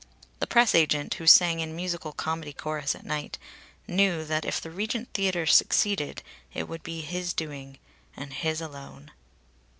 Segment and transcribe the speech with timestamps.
[0.39, 3.37] The press agent, who sang in musical comedy chorus at night,
[3.87, 6.23] knew that if the Regent Theatre succeeded,
[6.55, 7.77] it would be his doing
[8.17, 9.11] and his alone.